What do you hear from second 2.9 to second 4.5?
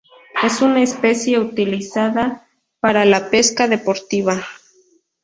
la pesca deportiva.